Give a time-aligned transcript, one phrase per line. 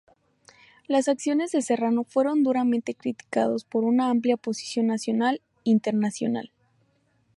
[0.87, 6.51] Las acciones de Serrano fueron duramente criticados por una amplia oposición nacional y internacional.